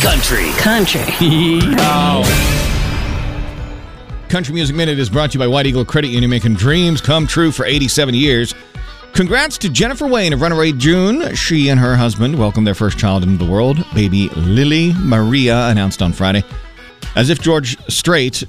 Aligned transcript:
Country. 0.00 0.52
Country. 0.52 1.00
Country 4.28 4.54
Music 4.54 4.76
Minute 4.76 5.00
is 5.00 5.10
brought 5.10 5.32
to 5.32 5.34
you 5.34 5.40
by 5.40 5.48
White 5.48 5.66
Eagle 5.66 5.84
Credit 5.84 6.06
Union, 6.06 6.30
making 6.30 6.54
dreams 6.54 7.00
come 7.00 7.26
true 7.26 7.50
for 7.50 7.66
87 7.66 8.14
years. 8.14 8.54
Congrats 9.12 9.58
to 9.58 9.68
Jennifer 9.68 10.06
Wayne 10.06 10.32
of 10.32 10.40
Runaway 10.40 10.70
June. 10.70 11.34
She 11.34 11.68
and 11.68 11.80
her 11.80 11.96
husband 11.96 12.38
welcomed 12.38 12.64
their 12.64 12.76
first 12.76 12.96
child 12.96 13.24
into 13.24 13.44
the 13.44 13.50
world, 13.50 13.84
baby 13.92 14.28
Lily 14.36 14.92
Maria, 15.00 15.66
announced 15.66 16.00
on 16.00 16.12
Friday. 16.12 16.44
As 17.16 17.28
if 17.28 17.40
George 17.40 17.76
Strait 17.92 18.44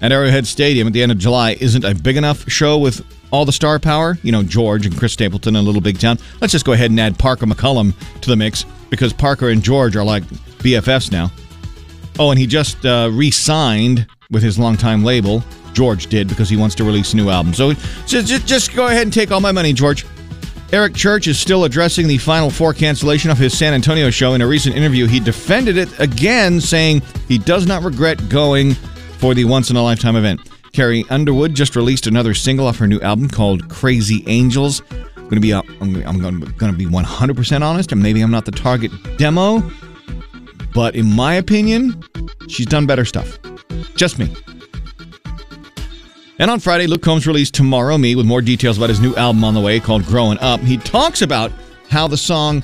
at 0.00 0.12
Arrowhead 0.12 0.46
Stadium 0.46 0.86
at 0.86 0.92
the 0.92 1.02
end 1.02 1.10
of 1.10 1.18
July 1.18 1.56
isn't 1.60 1.84
a 1.84 1.92
big 1.92 2.16
enough 2.16 2.48
show 2.48 2.78
with 2.78 3.04
all 3.32 3.44
the 3.44 3.52
star 3.52 3.80
power, 3.80 4.16
you 4.22 4.30
know, 4.30 4.44
George 4.44 4.86
and 4.86 4.96
Chris 4.96 5.12
Stapleton 5.12 5.56
in 5.56 5.60
a 5.60 5.64
little 5.64 5.80
big 5.80 5.98
town. 5.98 6.18
Let's 6.40 6.52
just 6.52 6.64
go 6.64 6.72
ahead 6.72 6.90
and 6.90 7.00
add 7.00 7.18
Parker 7.18 7.46
McCollum 7.46 7.94
to 8.20 8.30
the 8.30 8.36
mix 8.36 8.64
because 8.90 9.12
Parker 9.12 9.48
and 9.48 9.60
George 9.60 9.96
are 9.96 10.04
like 10.04 10.22
BFFs 10.58 11.10
now. 11.12 11.30
Oh, 12.18 12.30
and 12.30 12.38
he 12.38 12.46
just 12.46 12.84
uh, 12.84 13.10
re 13.12 13.30
signed 13.30 14.06
with 14.30 14.42
his 14.42 14.58
longtime 14.58 15.04
label. 15.04 15.42
George 15.72 16.08
did 16.08 16.28
because 16.28 16.48
he 16.48 16.56
wants 16.56 16.74
to 16.76 16.84
release 16.84 17.12
a 17.12 17.16
new 17.16 17.30
album. 17.30 17.54
So 17.54 17.72
just, 18.06 18.46
just, 18.46 18.74
go 18.74 18.88
ahead 18.88 19.02
and 19.02 19.12
take 19.12 19.30
all 19.30 19.40
my 19.40 19.52
money, 19.52 19.72
George. 19.72 20.04
Eric 20.72 20.94
Church 20.94 21.28
is 21.28 21.38
still 21.38 21.64
addressing 21.64 22.08
the 22.08 22.18
Final 22.18 22.50
Four 22.50 22.74
cancellation 22.74 23.30
of 23.30 23.38
his 23.38 23.56
San 23.56 23.72
Antonio 23.72 24.10
show. 24.10 24.34
In 24.34 24.42
a 24.42 24.46
recent 24.46 24.76
interview, 24.76 25.06
he 25.06 25.20
defended 25.20 25.76
it 25.78 25.98
again, 26.00 26.60
saying 26.60 27.02
he 27.26 27.38
does 27.38 27.66
not 27.66 27.84
regret 27.84 28.28
going 28.28 28.74
for 29.18 29.34
the 29.34 29.44
once 29.44 29.70
in 29.70 29.76
a 29.76 29.82
lifetime 29.82 30.16
event. 30.16 30.40
Carrie 30.72 31.04
Underwood 31.08 31.54
just 31.54 31.74
released 31.74 32.06
another 32.06 32.34
single 32.34 32.66
off 32.66 32.78
her 32.78 32.86
new 32.86 33.00
album 33.00 33.28
called 33.28 33.68
Crazy 33.70 34.24
Angels. 34.26 34.82
I'm 35.16 35.30
to 35.30 35.40
be, 35.40 35.52
uh, 35.52 35.62
I'm, 35.80 35.96
I'm 36.06 36.20
going 36.20 36.40
to 36.40 36.72
be 36.72 36.86
100% 36.86 37.62
honest, 37.62 37.92
and 37.92 38.02
maybe 38.02 38.20
I'm 38.20 38.30
not 38.30 38.44
the 38.44 38.50
target 38.50 38.90
demo, 39.16 39.60
but 40.78 40.94
in 40.94 41.12
my 41.12 41.34
opinion, 41.34 42.00
she's 42.46 42.64
done 42.64 42.86
better 42.86 43.04
stuff. 43.04 43.36
Just 43.96 44.16
me. 44.16 44.32
And 46.38 46.52
on 46.52 46.60
Friday, 46.60 46.86
Luke 46.86 47.02
Combs 47.02 47.26
released 47.26 47.52
Tomorrow 47.54 47.98
Me 47.98 48.14
with 48.14 48.26
more 48.26 48.40
details 48.40 48.76
about 48.76 48.88
his 48.88 49.00
new 49.00 49.12
album 49.16 49.42
on 49.42 49.54
the 49.54 49.60
way 49.60 49.80
called 49.80 50.04
Growing 50.04 50.38
Up. 50.38 50.60
He 50.60 50.76
talks 50.76 51.20
about 51.20 51.50
how 51.90 52.06
the 52.06 52.16
song 52.16 52.62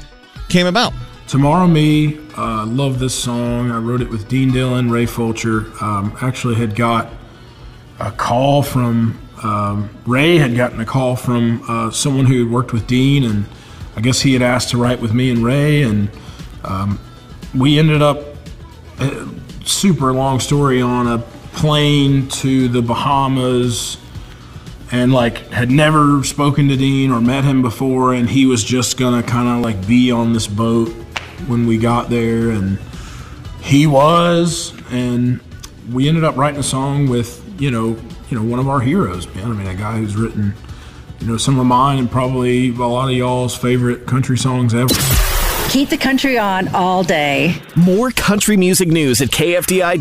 came 0.49 0.69
about. 0.69 0.93
Tomorrow 1.27 1.67
Me, 1.67 2.17
uh, 2.39 2.65
love 2.67 3.01
this 3.01 3.17
song. 3.17 3.73
I 3.73 3.79
wrote 3.79 4.01
it 4.01 4.09
with 4.09 4.29
Dean 4.29 4.53
Dillon, 4.53 4.93
Ray 4.93 5.07
Fulcher. 5.07 5.67
Um, 5.81 6.17
actually, 6.23 6.55
had 6.55 6.77
got 6.77 7.13
a 7.99 8.13
call 8.13 8.63
from 8.63 9.19
um, 9.43 9.91
Ray, 10.07 10.37
had 10.37 10.55
gotten 10.55 10.79
a 10.79 10.87
call 10.87 11.17
from 11.17 11.65
uh, 11.69 11.91
someone 11.91 12.27
who 12.27 12.45
had 12.45 12.53
worked 12.53 12.73
with 12.73 12.87
Dean, 12.87 13.25
and 13.25 13.45
I 13.97 14.03
guess 14.03 14.21
he 14.21 14.35
had 14.35 14.43
asked 14.43 14.71
to 14.71 14.79
write 14.79 15.01
with 15.01 15.13
me 15.13 15.31
and 15.31 15.41
Ray, 15.41 15.83
and 15.83 16.09
um, 16.63 17.01
we 17.55 17.79
ended 17.79 18.03
up, 18.03 18.25
uh, 18.99 19.27
super 19.65 20.13
long 20.13 20.41
story, 20.41 20.83
on 20.83 21.07
a 21.07 21.19
plane 21.55 22.29
to 22.29 22.69
the 22.69 22.83
Bahamas 22.83 23.97
and 24.95 25.13
like 25.13 25.39
had 25.51 25.71
never 25.71 26.23
spoken 26.23 26.69
to 26.69 26.77
Dean 26.77 27.11
or 27.11 27.21
met 27.21 27.45
him 27.45 27.63
before, 27.63 28.15
and 28.15 28.29
he 28.29 28.47
was 28.47 28.63
just 28.63 28.97
gonna 28.97 29.23
kind 29.23 29.49
of 29.49 29.61
like 29.61 29.87
be 29.87 30.11
on 30.11 30.33
this 30.33 30.47
boat 30.47 30.89
when 31.47 31.67
we 31.67 31.79
got 31.79 32.11
there, 32.11 32.51
and 32.51 32.79
he 33.61 33.87
was, 33.87 34.73
and 34.91 35.41
we 35.93 36.09
ended 36.09 36.25
up 36.25 36.37
writing 36.37 36.61
a 36.61 36.65
song 36.65 37.09
with 37.09 37.43
you 37.61 37.71
know 37.71 37.97
you 38.31 38.39
know 38.39 38.45
one 38.45 38.61
of 38.61 38.69
our 38.69 38.81
heroes, 38.81 39.33
man. 39.35 39.51
I 39.51 39.55
mean, 39.55 39.67
a 39.67 39.75
guy 39.75 39.99
who's 39.99 40.17
written 40.17 40.55
you 41.19 41.27
know 41.27 41.37
some 41.37 41.59
of 41.59 41.67
mine 41.67 41.99
and 41.99 42.11
probably 42.11 42.69
a 42.69 42.73
lot 42.73 43.11
of 43.11 43.17
y'all's 43.17 43.57
favorite 43.57 44.07
country 44.07 44.39
songs 44.39 44.75
ever. 44.75 44.95
Keep 45.75 45.89
the 45.89 45.99
country 45.99 46.39
on 46.39 46.69
all 46.69 47.03
day. 47.03 47.61
More 47.75 48.13
country 48.13 48.57
music 48.57 48.89
news 48.89 49.21
at 49.21 49.31
KFDI. 49.31 50.01